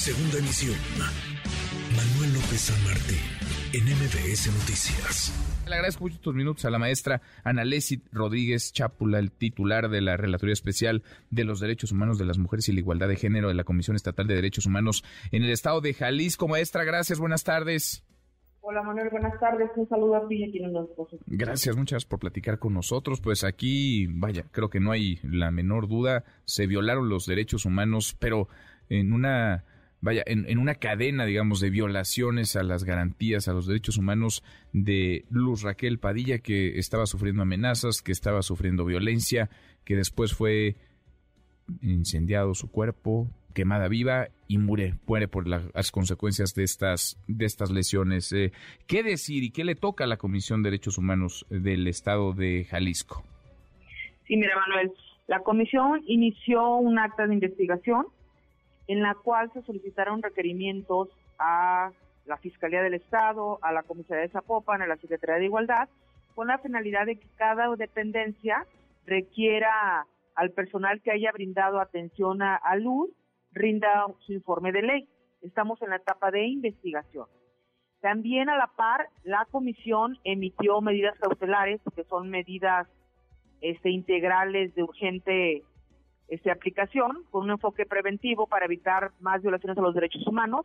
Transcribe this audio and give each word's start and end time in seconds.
Segunda 0.00 0.38
emisión. 0.38 0.74
Manuel 1.94 2.32
López 2.32 2.58
San 2.58 2.84
Martín, 2.84 3.18
en 3.74 3.84
MBS 3.84 4.46
Noticias. 4.46 5.30
Le 5.68 5.74
agradezco 5.74 6.04
mucho 6.04 6.14
estos 6.16 6.34
minutos 6.34 6.64
a 6.64 6.70
la 6.70 6.78
maestra 6.78 7.20
Analesi 7.44 8.02
Rodríguez 8.10 8.72
Chápula, 8.72 9.18
el 9.18 9.30
titular 9.30 9.90
de 9.90 10.00
la 10.00 10.16
Relatoría 10.16 10.54
Especial 10.54 11.02
de 11.28 11.44
los 11.44 11.60
Derechos 11.60 11.92
Humanos 11.92 12.16
de 12.16 12.24
las 12.24 12.38
Mujeres 12.38 12.66
y 12.70 12.72
la 12.72 12.80
Igualdad 12.80 13.08
de 13.08 13.16
Género 13.16 13.48
de 13.48 13.54
la 13.54 13.64
Comisión 13.64 13.94
Estatal 13.94 14.26
de 14.26 14.36
Derechos 14.36 14.64
Humanos 14.64 15.04
en 15.32 15.42
el 15.42 15.50
Estado 15.50 15.82
de 15.82 15.92
Jalisco. 15.92 16.48
Maestra, 16.48 16.84
gracias, 16.84 17.18
buenas 17.18 17.44
tardes. 17.44 18.02
Hola 18.62 18.82
Manuel, 18.82 19.10
buenas 19.10 19.38
tardes. 19.38 19.68
Un 19.76 19.86
saludo 19.86 20.16
a 20.16 20.26
ti 20.28 20.46
y 20.50 20.64
a 20.64 20.68
nos 20.68 20.88
Gracias, 21.26 21.76
muchas 21.76 21.90
gracias 21.92 22.04
por 22.06 22.20
platicar 22.20 22.58
con 22.58 22.72
nosotros. 22.72 23.20
Pues 23.20 23.44
aquí, 23.44 24.06
vaya, 24.06 24.46
creo 24.50 24.70
que 24.70 24.80
no 24.80 24.92
hay 24.92 25.18
la 25.22 25.50
menor 25.50 25.88
duda, 25.88 26.24
se 26.46 26.66
violaron 26.66 27.10
los 27.10 27.26
derechos 27.26 27.66
humanos, 27.66 28.16
pero 28.18 28.48
en 28.88 29.12
una 29.12 29.64
vaya, 30.00 30.22
en, 30.26 30.48
en, 30.48 30.58
una 30.58 30.74
cadena, 30.74 31.24
digamos, 31.24 31.60
de 31.60 31.70
violaciones 31.70 32.56
a 32.56 32.62
las 32.62 32.84
garantías, 32.84 33.48
a 33.48 33.52
los 33.52 33.66
derechos 33.66 33.98
humanos 33.98 34.42
de 34.72 35.24
Luz 35.30 35.62
Raquel 35.62 35.98
Padilla, 35.98 36.38
que 36.38 36.78
estaba 36.78 37.06
sufriendo 37.06 37.42
amenazas, 37.42 38.02
que 38.02 38.12
estaba 38.12 38.42
sufriendo 38.42 38.84
violencia, 38.84 39.50
que 39.84 39.96
después 39.96 40.34
fue 40.34 40.76
incendiado 41.82 42.54
su 42.54 42.70
cuerpo, 42.70 43.28
quemada 43.54 43.88
viva 43.88 44.28
y 44.48 44.58
muere, 44.58 44.94
muere 45.06 45.28
por 45.28 45.46
las 45.46 45.90
consecuencias 45.90 46.54
de 46.54 46.64
estas, 46.64 47.18
de 47.26 47.44
estas 47.44 47.70
lesiones. 47.70 48.32
Eh, 48.32 48.52
¿Qué 48.86 49.02
decir 49.02 49.42
y 49.42 49.50
qué 49.50 49.64
le 49.64 49.74
toca 49.74 50.04
a 50.04 50.06
la 50.06 50.16
Comisión 50.16 50.62
de 50.62 50.70
Derechos 50.70 50.98
Humanos 50.98 51.46
del 51.50 51.86
Estado 51.86 52.32
de 52.32 52.64
Jalisco? 52.64 53.24
Sí, 54.26 54.36
mira, 54.36 54.54
Manuel, 54.56 54.92
la 55.26 55.40
comisión 55.40 56.02
inició 56.06 56.76
un 56.76 56.98
acta 56.98 57.26
de 57.26 57.34
investigación 57.34 58.06
en 58.90 59.02
la 59.02 59.14
cual 59.14 59.52
se 59.52 59.62
solicitaron 59.62 60.20
requerimientos 60.20 61.10
a 61.38 61.92
la 62.26 62.36
Fiscalía 62.38 62.82
del 62.82 62.94
Estado, 62.94 63.60
a 63.62 63.70
la 63.70 63.84
Comisaría 63.84 64.22
de 64.22 64.30
Zapopan, 64.30 64.82
a 64.82 64.88
la 64.88 64.96
Secretaría 64.96 65.36
de 65.36 65.44
Igualdad, 65.44 65.88
con 66.34 66.48
la 66.48 66.58
finalidad 66.58 67.06
de 67.06 67.14
que 67.14 67.28
cada 67.36 67.68
dependencia 67.76 68.66
requiera 69.06 70.08
al 70.34 70.50
personal 70.50 71.00
que 71.02 71.12
haya 71.12 71.30
brindado 71.30 71.78
atención 71.78 72.42
a, 72.42 72.58
luz 72.74 73.10
rinda 73.52 74.06
su 74.26 74.32
informe 74.32 74.72
de 74.72 74.82
ley. 74.82 75.08
Estamos 75.40 75.80
en 75.82 75.90
la 75.90 75.96
etapa 75.96 76.32
de 76.32 76.48
investigación. 76.48 77.26
También 78.00 78.48
a 78.48 78.56
la 78.56 78.72
par, 78.76 79.08
la 79.22 79.46
comisión 79.52 80.18
emitió 80.24 80.80
medidas 80.80 81.16
cautelares, 81.20 81.80
que 81.94 82.02
son 82.02 82.28
medidas 82.28 82.88
este, 83.60 83.90
integrales 83.90 84.74
de 84.74 84.82
urgente 84.82 85.62
este, 86.30 86.50
aplicación, 86.50 87.24
con 87.30 87.44
un 87.44 87.50
enfoque 87.50 87.84
preventivo 87.84 88.46
para 88.46 88.64
evitar 88.64 89.10
más 89.20 89.42
violaciones 89.42 89.76
a 89.76 89.82
los 89.82 89.94
derechos 89.94 90.26
humanos, 90.26 90.64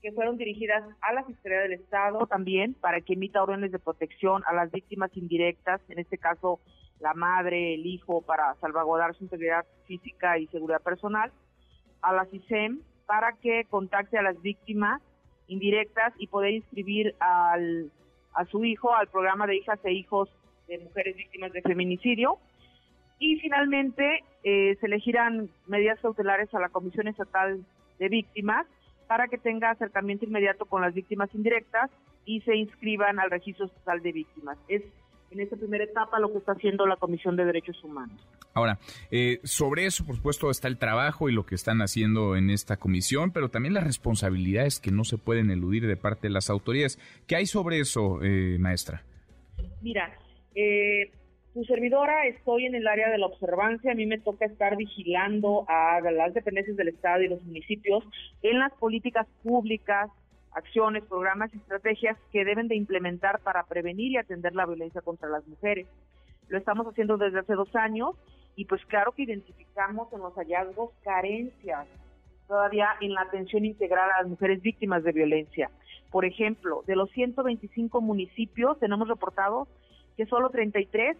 que 0.00 0.10
fueron 0.10 0.36
dirigidas 0.36 0.82
a 1.00 1.12
la 1.12 1.22
Fiscalía 1.22 1.60
del 1.60 1.74
Estado 1.74 2.26
también 2.26 2.74
para 2.74 3.00
que 3.00 3.12
emita 3.12 3.42
órdenes 3.42 3.70
de 3.70 3.78
protección 3.78 4.42
a 4.46 4.52
las 4.52 4.72
víctimas 4.72 5.16
indirectas, 5.16 5.80
en 5.88 6.00
este 6.00 6.18
caso 6.18 6.58
la 6.98 7.14
madre, 7.14 7.74
el 7.74 7.86
hijo, 7.86 8.22
para 8.22 8.54
salvaguardar 8.56 9.14
su 9.14 9.24
integridad 9.24 9.64
física 9.86 10.38
y 10.38 10.46
seguridad 10.48 10.82
personal, 10.82 11.30
a 12.00 12.12
la 12.12 12.24
CISEM 12.26 12.80
para 13.06 13.32
que 13.34 13.64
contacte 13.68 14.18
a 14.18 14.22
las 14.22 14.40
víctimas 14.40 15.02
indirectas 15.46 16.14
y 16.18 16.28
poder 16.28 16.52
inscribir 16.52 17.14
al, 17.20 17.90
a 18.34 18.44
su 18.46 18.64
hijo 18.64 18.94
al 18.94 19.08
programa 19.08 19.46
de 19.46 19.56
hijas 19.56 19.78
e 19.84 19.92
hijos 19.92 20.28
de 20.68 20.78
mujeres 20.78 21.16
víctimas 21.16 21.52
de 21.52 21.62
feminicidio. 21.62 22.38
Y 23.22 23.36
finalmente 23.36 24.24
eh, 24.42 24.76
se 24.80 24.86
elegirán 24.86 25.48
medidas 25.68 26.00
cautelares 26.00 26.52
a 26.52 26.58
la 26.58 26.70
Comisión 26.70 27.06
Estatal 27.06 27.64
de 28.00 28.08
Víctimas 28.08 28.66
para 29.06 29.28
que 29.28 29.38
tenga 29.38 29.70
acercamiento 29.70 30.24
inmediato 30.24 30.64
con 30.64 30.82
las 30.82 30.92
víctimas 30.92 31.32
indirectas 31.32 31.88
y 32.24 32.40
se 32.40 32.56
inscriban 32.56 33.20
al 33.20 33.30
registro 33.30 33.66
estatal 33.66 34.02
de 34.02 34.10
víctimas. 34.10 34.58
Es 34.66 34.82
en 35.30 35.38
esta 35.38 35.54
primera 35.54 35.84
etapa 35.84 36.18
lo 36.18 36.32
que 36.32 36.38
está 36.38 36.50
haciendo 36.50 36.84
la 36.84 36.96
Comisión 36.96 37.36
de 37.36 37.44
Derechos 37.44 37.76
Humanos. 37.84 38.20
Ahora, 38.54 38.80
eh, 39.12 39.38
sobre 39.44 39.86
eso, 39.86 40.04
por 40.04 40.16
supuesto, 40.16 40.50
está 40.50 40.66
el 40.66 40.76
trabajo 40.76 41.28
y 41.28 41.32
lo 41.32 41.46
que 41.46 41.54
están 41.54 41.80
haciendo 41.80 42.34
en 42.34 42.50
esta 42.50 42.76
comisión, 42.76 43.30
pero 43.30 43.50
también 43.50 43.72
las 43.72 43.84
responsabilidades 43.84 44.80
que 44.80 44.90
no 44.90 45.04
se 45.04 45.16
pueden 45.16 45.52
eludir 45.52 45.86
de 45.86 45.96
parte 45.96 46.26
de 46.26 46.34
las 46.34 46.50
autoridades. 46.50 46.98
¿Qué 47.28 47.36
hay 47.36 47.46
sobre 47.46 47.78
eso, 47.78 48.18
eh, 48.20 48.56
maestra? 48.58 49.04
Mira, 49.80 50.12
eh, 50.56 51.12
tu 51.54 51.64
servidora 51.64 52.26
estoy 52.26 52.66
en 52.66 52.74
el 52.74 52.86
área 52.86 53.10
de 53.10 53.18
la 53.18 53.26
observancia, 53.26 53.92
a 53.92 53.94
mí 53.94 54.06
me 54.06 54.18
toca 54.18 54.46
estar 54.46 54.76
vigilando 54.76 55.66
a 55.68 56.00
las 56.00 56.32
dependencias 56.32 56.76
del 56.76 56.88
Estado 56.88 57.22
y 57.22 57.28
los 57.28 57.42
municipios 57.44 58.04
en 58.42 58.58
las 58.58 58.72
políticas 58.74 59.26
públicas 59.42 60.10
acciones, 60.52 61.04
programas 61.04 61.52
y 61.54 61.58
estrategias 61.58 62.16
que 62.30 62.44
deben 62.44 62.68
de 62.68 62.76
implementar 62.76 63.40
para 63.40 63.64
prevenir 63.64 64.12
y 64.12 64.16
atender 64.16 64.54
la 64.54 64.66
violencia 64.66 65.00
contra 65.00 65.28
las 65.28 65.46
mujeres. 65.46 65.86
Lo 66.48 66.58
estamos 66.58 66.86
haciendo 66.86 67.16
desde 67.16 67.40
hace 67.40 67.54
dos 67.54 67.74
años 67.74 68.14
y 68.56 68.64
pues 68.66 68.84
claro 68.86 69.12
que 69.12 69.22
identificamos 69.22 70.12
en 70.12 70.20
los 70.20 70.34
hallazgos 70.34 70.90
carencias 71.02 71.86
todavía 72.48 72.88
en 73.00 73.14
la 73.14 73.22
atención 73.22 73.64
integral 73.64 74.10
a 74.10 74.22
las 74.22 74.28
mujeres 74.28 74.60
víctimas 74.60 75.04
de 75.04 75.12
violencia. 75.12 75.70
Por 76.10 76.26
ejemplo, 76.26 76.82
de 76.86 76.96
los 76.96 77.10
125 77.12 78.00
municipios 78.02 78.78
tenemos 78.78 79.08
reportado 79.08 79.68
que 80.16 80.26
solo 80.26 80.50
33 80.50 81.16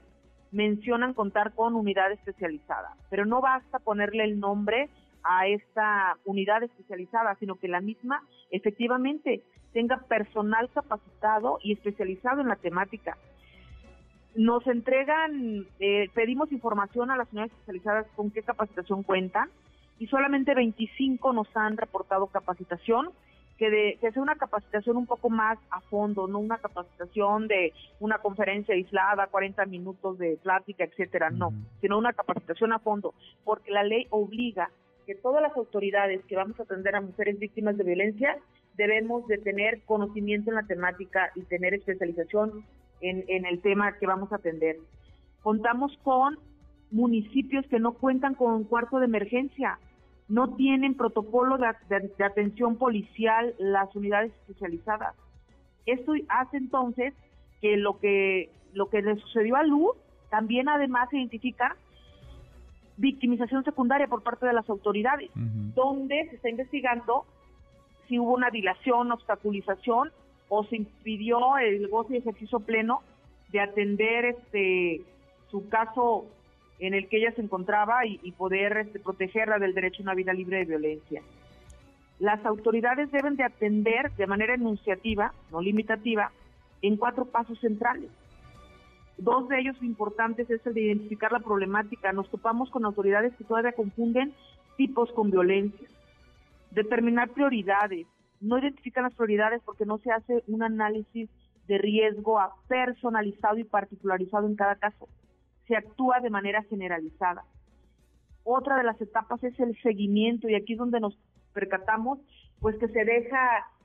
mencionan 0.52 1.14
contar 1.14 1.54
con 1.54 1.74
unidad 1.74 2.12
especializada, 2.12 2.94
pero 3.10 3.24
no 3.26 3.40
basta 3.40 3.78
ponerle 3.78 4.24
el 4.24 4.38
nombre 4.38 4.88
a 5.24 5.46
esta 5.46 6.16
unidad 6.24 6.62
especializada, 6.62 7.34
sino 7.36 7.56
que 7.56 7.68
la 7.68 7.80
misma 7.80 8.22
efectivamente 8.50 9.42
tenga 9.72 9.98
personal 9.98 10.68
capacitado 10.70 11.58
y 11.62 11.72
especializado 11.72 12.40
en 12.40 12.48
la 12.48 12.56
temática. 12.56 13.16
Nos 14.34 14.66
entregan, 14.66 15.66
eh, 15.80 16.08
pedimos 16.14 16.52
información 16.52 17.10
a 17.10 17.16
las 17.16 17.30
unidades 17.32 17.52
especializadas 17.52 18.06
con 18.14 18.30
qué 18.30 18.42
capacitación 18.42 19.02
cuentan 19.02 19.50
y 19.98 20.06
solamente 20.06 20.54
25 20.54 21.32
nos 21.32 21.48
han 21.54 21.76
reportado 21.76 22.26
capacitación, 22.26 23.10
que, 23.58 23.70
de, 23.70 23.98
que 24.00 24.12
sea 24.12 24.22
una 24.22 24.36
capacitación 24.36 24.96
un 24.96 25.06
poco 25.06 25.30
más 25.30 25.58
a 25.70 25.80
fondo, 25.82 26.26
no 26.26 26.38
una 26.38 26.58
capacitación 26.58 27.48
de 27.48 27.72
una 28.00 28.18
conferencia 28.18 28.74
aislada, 28.74 29.26
40 29.26 29.64
minutos 29.66 30.18
de 30.18 30.38
plática, 30.42 30.84
etcétera, 30.84 31.30
no, 31.30 31.52
sino 31.80 31.98
una 31.98 32.12
capacitación 32.12 32.72
a 32.72 32.78
fondo, 32.78 33.14
porque 33.44 33.70
la 33.70 33.84
ley 33.84 34.06
obliga 34.10 34.70
que 35.06 35.14
todas 35.14 35.42
las 35.42 35.56
autoridades 35.56 36.24
que 36.26 36.36
vamos 36.36 36.58
a 36.58 36.62
atender 36.62 36.94
a 36.96 37.00
mujeres 37.00 37.38
víctimas 37.38 37.76
de 37.76 37.84
violencia 37.84 38.36
debemos 38.76 39.26
de 39.26 39.38
tener 39.38 39.82
conocimiento 39.82 40.50
en 40.50 40.56
la 40.56 40.66
temática 40.66 41.30
y 41.34 41.42
tener 41.42 41.74
especialización 41.74 42.64
en, 43.00 43.24
en 43.28 43.44
el 43.44 43.60
tema 43.60 43.98
que 43.98 44.06
vamos 44.06 44.32
a 44.32 44.36
atender. 44.36 44.76
Contamos 45.42 45.96
con 46.04 46.38
municipios 46.90 47.66
que 47.66 47.80
no 47.80 47.94
cuentan 47.94 48.34
con 48.34 48.52
un 48.52 48.64
cuarto 48.64 48.98
de 48.98 49.06
emergencia, 49.06 49.78
no 50.32 50.54
tienen 50.54 50.94
protocolo 50.94 51.58
de, 51.58 51.68
de, 52.16 52.24
atención 52.24 52.76
policial 52.76 53.54
las 53.58 53.94
unidades 53.94 54.32
especializadas. 54.32 55.14
Esto 55.84 56.14
hace 56.28 56.56
entonces 56.56 57.12
que 57.60 57.76
lo 57.76 57.98
que 57.98 58.48
lo 58.72 58.88
que 58.88 59.02
le 59.02 59.16
sucedió 59.16 59.56
a 59.56 59.62
Luz 59.62 59.94
también 60.30 60.70
además 60.70 61.10
se 61.10 61.18
identifica 61.18 61.76
victimización 62.96 63.62
secundaria 63.62 64.06
por 64.06 64.22
parte 64.22 64.46
de 64.46 64.54
las 64.54 64.66
autoridades, 64.70 65.30
donde 65.34 66.26
se 66.30 66.36
está 66.36 66.48
investigando 66.48 67.26
si 68.08 68.18
hubo 68.18 68.32
una 68.32 68.48
dilación, 68.48 69.12
obstaculización 69.12 70.12
o 70.48 70.64
se 70.64 70.76
impidió 70.76 71.58
el 71.58 71.88
goce 71.88 72.14
y 72.14 72.18
ejercicio 72.18 72.60
pleno 72.60 73.02
de 73.50 73.60
atender 73.60 74.24
este 74.24 75.02
su 75.50 75.68
caso 75.68 76.24
en 76.82 76.94
el 76.94 77.08
que 77.08 77.18
ella 77.18 77.32
se 77.32 77.40
encontraba 77.40 78.04
y, 78.04 78.32
poder 78.32 78.76
este, 78.76 78.98
protegerla 78.98 79.60
del 79.60 79.72
derecho 79.72 80.02
a 80.02 80.06
una 80.06 80.14
vida 80.14 80.32
libre 80.32 80.58
de 80.58 80.64
violencia. 80.64 81.22
Las 82.18 82.44
autoridades 82.44 83.10
deben 83.12 83.36
de 83.36 83.44
atender 83.44 84.10
de 84.16 84.26
manera 84.26 84.54
enunciativa, 84.54 85.32
no 85.52 85.60
limitativa, 85.60 86.32
en 86.82 86.96
cuatro 86.96 87.24
pasos 87.26 87.60
centrales. 87.60 88.10
Dos 89.16 89.48
de 89.48 89.60
ellos 89.60 89.76
importantes 89.80 90.50
es 90.50 90.66
el 90.66 90.74
de 90.74 90.80
identificar 90.80 91.30
la 91.30 91.38
problemática. 91.38 92.12
Nos 92.12 92.28
topamos 92.28 92.68
con 92.70 92.84
autoridades 92.84 93.32
que 93.36 93.44
todavía 93.44 93.72
confunden 93.72 94.32
tipos 94.76 95.12
con 95.12 95.30
violencia. 95.30 95.86
Determinar 96.72 97.28
prioridades. 97.28 98.08
No 98.40 98.58
identifican 98.58 99.04
las 99.04 99.14
prioridades 99.14 99.62
porque 99.64 99.86
no 99.86 99.98
se 99.98 100.10
hace 100.10 100.42
un 100.48 100.64
análisis 100.64 101.30
de 101.68 101.78
riesgo 101.78 102.40
personalizado 102.66 103.58
y 103.58 103.64
particularizado 103.64 104.48
en 104.48 104.56
cada 104.56 104.74
caso. 104.74 105.06
Se 105.72 105.78
actúa 105.78 106.20
de 106.20 106.28
manera 106.28 106.62
generalizada. 106.64 107.44
Otra 108.44 108.76
de 108.76 108.84
las 108.84 109.00
etapas 109.00 109.42
es 109.42 109.58
el 109.58 109.74
seguimiento 109.82 110.46
y 110.46 110.54
aquí 110.54 110.74
es 110.74 110.78
donde 110.78 111.00
nos 111.00 111.16
percatamos 111.54 112.18
pues 112.60 112.76
que 112.76 112.88
se 112.88 113.06
deja 113.06 113.38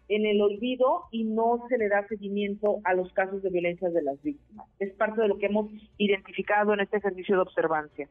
en 0.09 0.25
el 0.25 0.41
olvido 0.41 1.03
y 1.11 1.23
no 1.23 1.63
se 1.69 1.77
le 1.77 1.87
da 1.87 2.05
seguimiento 2.09 2.79
a 2.83 2.93
los 2.93 3.13
casos 3.13 3.41
de 3.41 3.49
violencia 3.51 3.89
de 3.89 4.01
las 4.01 4.21
víctimas. 4.21 4.67
Es 4.79 4.91
parte 4.95 5.21
de 5.21 5.29
lo 5.29 5.37
que 5.37 5.45
hemos 5.45 5.71
identificado 5.97 6.73
en 6.73 6.81
este 6.81 6.97
ejercicio 6.97 7.35
de 7.35 7.41
observancia. 7.43 8.09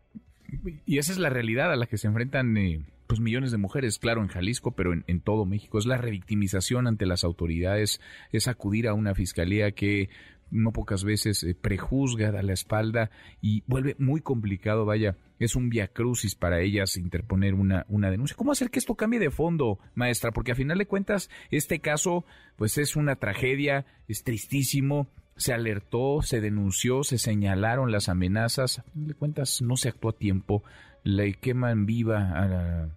Y 0.86 0.96
esa 0.96 1.12
es 1.12 1.18
la 1.18 1.28
realidad 1.28 1.70
a 1.70 1.76
la 1.76 1.84
que 1.84 1.98
se 1.98 2.06
enfrentan 2.06 2.56
eh, 2.56 2.80
pues 3.06 3.20
millones 3.20 3.52
de 3.52 3.58
mujeres, 3.58 3.98
claro, 3.98 4.22
en 4.22 4.28
Jalisco, 4.28 4.70
pero 4.70 4.94
en, 4.94 5.04
en, 5.06 5.20
todo 5.20 5.44
México. 5.44 5.78
Es 5.78 5.84
la 5.84 5.98
revictimización 5.98 6.86
ante 6.86 7.04
las 7.04 7.24
autoridades, 7.24 8.00
es 8.32 8.48
acudir 8.48 8.88
a 8.88 8.94
una 8.94 9.14
fiscalía 9.14 9.72
que 9.72 10.08
no 10.50 10.72
pocas 10.72 11.04
veces 11.04 11.42
eh, 11.42 11.54
prejuzga, 11.54 12.32
da 12.32 12.42
la 12.42 12.52
espalda 12.52 13.10
y 13.40 13.62
vuelve 13.66 13.96
muy 13.98 14.20
complicado, 14.20 14.84
vaya, 14.84 15.16
es 15.38 15.56
un 15.56 15.68
viacrucis 15.68 16.34
para 16.34 16.60
ellas 16.60 16.96
interponer 16.96 17.54
una, 17.54 17.84
una 17.88 18.10
denuncia. 18.10 18.36
¿Cómo 18.36 18.52
hacer 18.52 18.70
que 18.70 18.78
esto 18.78 18.94
cambie 18.94 19.20
de 19.20 19.30
fondo, 19.30 19.78
maestra? 19.94 20.32
Porque 20.32 20.52
a 20.52 20.56
final 20.56 20.78
de 20.78 20.86
cuentas, 20.86 21.30
este 21.50 21.80
caso, 21.80 22.24
pues 22.56 22.78
es 22.78 22.96
una 22.96 23.16
tragedia, 23.16 23.86
es 24.08 24.24
tristísimo, 24.24 25.08
se 25.36 25.52
alertó, 25.52 26.22
se 26.22 26.40
denunció, 26.40 27.04
se 27.04 27.18
señalaron 27.18 27.92
las 27.92 28.08
amenazas, 28.08 28.78
a 28.78 28.82
final 28.84 29.08
de 29.08 29.14
cuentas 29.14 29.60
no 29.62 29.76
se 29.76 29.88
actuó 29.88 30.10
a 30.10 30.16
tiempo, 30.16 30.62
le 31.04 31.34
queman 31.34 31.86
viva 31.86 32.32
a 32.34 32.88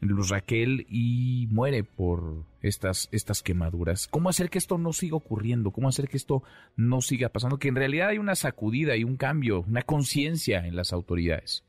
Luz 0.00 0.30
Raquel 0.30 0.86
y 0.88 1.46
muere 1.50 1.84
por 1.84 2.44
estas, 2.62 3.08
estas 3.12 3.42
quemaduras. 3.42 4.08
¿Cómo 4.08 4.28
hacer 4.28 4.50
que 4.50 4.58
esto 4.58 4.78
no 4.78 4.92
siga 4.92 5.16
ocurriendo? 5.16 5.70
¿Cómo 5.70 5.88
hacer 5.88 6.08
que 6.08 6.16
esto 6.16 6.42
no 6.76 7.00
siga 7.00 7.28
pasando? 7.28 7.58
Que 7.58 7.68
en 7.68 7.76
realidad 7.76 8.08
hay 8.08 8.18
una 8.18 8.34
sacudida 8.34 8.96
y 8.96 9.04
un 9.04 9.16
cambio, 9.16 9.64
una 9.68 9.82
conciencia 9.82 10.66
en 10.66 10.76
las 10.76 10.92
autoridades. 10.92 11.64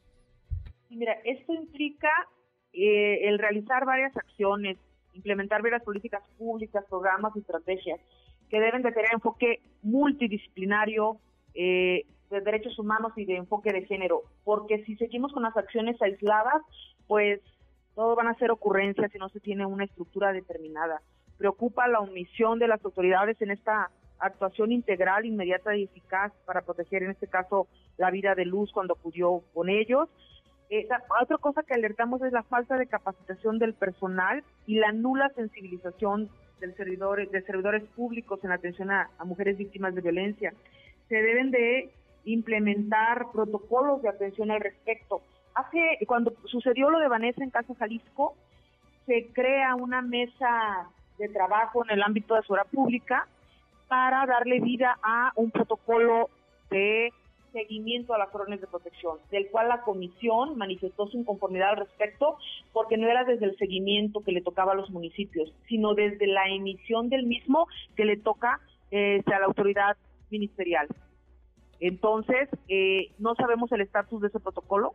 Mira, 0.89 1.13
esto 1.25 1.53
implica 1.53 2.09
eh, 2.73 3.27
el 3.27 3.39
realizar 3.39 3.85
varias 3.85 4.15
acciones, 4.15 4.77
implementar 5.13 5.61
varias 5.61 5.83
políticas 5.83 6.23
públicas, 6.37 6.85
programas 6.89 7.33
y 7.35 7.39
estrategias 7.39 7.99
que 8.49 8.59
deben 8.59 8.81
de 8.81 8.91
tener 8.91 9.09
enfoque 9.13 9.61
multidisciplinario 9.81 11.17
eh, 11.53 12.05
de 12.29 12.41
derechos 12.41 12.77
humanos 12.79 13.13
y 13.15 13.25
de 13.25 13.37
enfoque 13.37 13.71
de 13.71 13.85
género, 13.85 14.23
porque 14.43 14.83
si 14.83 14.95
seguimos 14.97 15.31
con 15.31 15.43
las 15.43 15.55
acciones 15.55 16.01
aisladas, 16.01 16.61
pues 17.07 17.41
todo 17.95 18.15
van 18.15 18.27
a 18.27 18.35
ser 18.35 18.51
ocurrencias 18.51 19.11
si 19.11 19.17
no 19.17 19.29
se 19.29 19.39
tiene 19.39 19.65
una 19.65 19.85
estructura 19.85 20.33
determinada. 20.33 21.01
Preocupa 21.37 21.87
la 21.87 21.99
omisión 21.99 22.59
de 22.59 22.67
las 22.67 22.83
autoridades 22.83 23.41
en 23.41 23.51
esta 23.51 23.89
actuación 24.19 24.71
integral, 24.71 25.25
inmediata 25.25 25.75
y 25.75 25.83
eficaz 25.83 26.31
para 26.45 26.61
proteger, 26.61 27.03
en 27.03 27.11
este 27.11 27.27
caso, 27.27 27.67
la 27.97 28.11
vida 28.11 28.35
de 28.35 28.45
Luz 28.45 28.71
cuando 28.71 28.93
acudió 28.93 29.41
con 29.53 29.69
ellos. 29.69 30.09
Eh, 30.69 30.87
otra 31.21 31.37
cosa 31.37 31.63
que 31.63 31.73
alertamos 31.73 32.21
es 32.21 32.31
la 32.31 32.43
falta 32.43 32.77
de 32.77 32.87
capacitación 32.87 33.59
del 33.59 33.73
personal 33.73 34.43
y 34.65 34.75
la 34.75 34.91
nula 34.91 35.29
sensibilización 35.35 36.29
del 36.59 36.75
servidor, 36.75 37.29
de 37.29 37.41
servidores 37.43 37.83
públicos 37.95 38.43
en 38.43 38.51
atención 38.51 38.91
a, 38.91 39.09
a 39.17 39.25
mujeres 39.25 39.57
víctimas 39.57 39.93
de 39.93 40.01
violencia. 40.01 40.53
Se 41.07 41.15
deben 41.15 41.51
de 41.51 41.91
implementar 42.23 43.27
protocolos 43.31 44.01
de 44.01 44.09
atención 44.09 44.49
al 44.51 44.61
respecto 44.61 45.21
hace, 45.55 45.97
cuando 46.05 46.33
sucedió 46.45 46.89
lo 46.89 46.99
de 46.99 47.07
Vanessa 47.07 47.43
en 47.43 47.49
Casa 47.49 47.73
Jalisco, 47.75 48.35
se 49.05 49.27
crea 49.33 49.75
una 49.75 50.01
mesa 50.01 50.89
de 51.17 51.29
trabajo 51.29 51.83
en 51.85 51.91
el 51.91 52.03
ámbito 52.03 52.35
de 52.35 52.43
su 52.43 52.55
pública 52.71 53.27
para 53.87 54.25
darle 54.25 54.59
vida 54.59 54.97
a 55.01 55.31
un 55.35 55.51
protocolo 55.51 56.29
de 56.69 57.13
seguimiento 57.53 58.13
a 58.13 58.17
las 58.17 58.35
órdenes 58.35 58.59
de 58.59 58.67
protección, 58.67 59.17
del 59.31 59.47
cual 59.49 59.69
la 59.69 59.81
comisión 59.81 60.57
manifestó 60.57 61.07
su 61.07 61.17
inconformidad 61.17 61.69
al 61.69 61.77
respecto, 61.77 62.37
porque 62.73 62.97
no 62.97 63.07
era 63.07 63.23
desde 63.23 63.45
el 63.45 63.57
seguimiento 63.57 64.21
que 64.21 64.33
le 64.33 64.41
tocaba 64.41 64.73
a 64.73 64.75
los 64.75 64.89
municipios, 64.89 65.53
sino 65.69 65.93
desde 65.93 66.27
la 66.27 66.49
emisión 66.49 67.07
del 67.07 67.25
mismo 67.25 67.67
que 67.95 68.03
le 68.03 68.17
toca 68.17 68.59
eh, 68.91 69.23
a 69.27 69.39
la 69.39 69.45
autoridad 69.45 69.95
ministerial. 70.29 70.87
Entonces, 71.79 72.49
eh, 72.67 73.11
no 73.19 73.35
sabemos 73.35 73.71
el 73.71 73.81
estatus 73.81 74.21
de 74.21 74.27
ese 74.27 74.39
protocolo. 74.39 74.93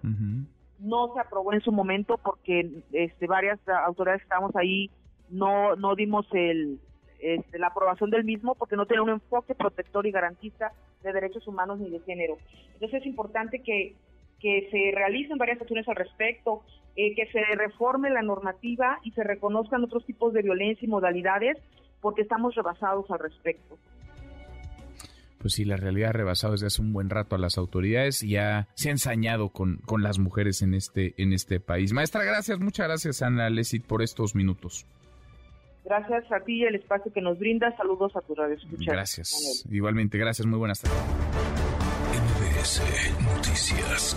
No 0.79 1.12
se 1.12 1.21
aprobó 1.21 1.53
en 1.53 1.61
su 1.61 1.73
momento 1.73 2.19
porque 2.19 2.82
este, 2.93 3.27
varias 3.27 3.59
autoridades 3.69 4.23
que 4.23 4.25
estábamos 4.25 4.56
ahí 4.56 4.91
no, 5.29 5.77
no 5.77 5.94
dimos 5.94 6.27
el, 6.32 6.81
este, 7.21 7.59
la 7.59 7.69
aprobación 7.69 8.11
del 8.11 8.25
mismo 8.25 8.55
porque 8.55 8.77
no 8.77 8.87
tiene 8.87 9.03
un 9.03 9.11
enfoque 9.11 9.55
protector 9.55 10.06
y 10.06 10.11
garantista 10.11 10.73
de 11.03 11.12
derechos 11.12 11.47
humanos 11.47 11.79
ni 11.79 11.91
de 11.91 12.00
género. 12.00 12.38
Entonces 12.73 13.03
es 13.03 13.06
importante 13.06 13.61
que, 13.61 13.94
que 14.41 14.69
se 14.71 14.97
realicen 14.97 15.37
varias 15.37 15.61
acciones 15.61 15.87
al 15.88 15.97
respecto, 15.97 16.62
eh, 16.97 17.15
que 17.15 17.27
se 17.27 17.41
reforme 17.56 18.09
la 18.09 18.23
normativa 18.23 18.99
y 19.05 19.11
se 19.12 19.23
reconozcan 19.23 19.85
otros 19.85 20.06
tipos 20.06 20.32
de 20.32 20.43
violencia 20.43 20.87
y 20.87 20.88
modalidades 20.88 21.59
porque 22.00 22.23
estamos 22.23 22.55
rebasados 22.55 23.11
al 23.11 23.19
respecto 23.19 23.77
pues 25.41 25.55
sí, 25.55 25.65
la 25.65 25.77
realidad 25.77 26.11
ha 26.11 26.13
rebasado 26.13 26.53
desde 26.53 26.67
hace 26.67 26.83
un 26.83 26.93
buen 26.93 27.09
rato 27.09 27.35
a 27.35 27.39
las 27.39 27.57
autoridades 27.57 28.23
y 28.23 28.31
ya 28.31 28.69
se 28.75 28.89
ha 28.89 28.93
ensañado 28.93 29.49
con, 29.49 29.79
con 29.79 30.03
las 30.03 30.19
mujeres 30.19 30.61
en 30.63 30.75
este, 30.75 31.15
en 31.17 31.33
este 31.33 31.61
país. 31.61 31.93
Maestra, 31.93 32.25
gracias, 32.25 32.61
muchas 32.61 32.87
gracias, 32.87 33.23
Ana 33.23 33.49
Lesit, 33.49 33.87
por 33.87 34.03
estos 34.03 34.35
minutos. 34.35 34.87
Gracias 35.85 36.31
a 36.31 36.41
ti 36.41 36.57
y 36.57 36.65
el 36.65 36.75
espacio 36.75 37.11
que 37.13 37.23
nos 37.23 37.39
brinda. 37.39 37.75
Saludos 37.77 38.15
a 38.15 38.21
tu 38.21 38.35
radio 38.35 38.57
Gracias. 38.87 39.65
Igualmente, 39.71 40.19
gracias. 40.19 40.47
Muy 40.47 40.59
buenas 40.59 40.81
tardes. 40.83 41.01
Noticias. 43.35 44.17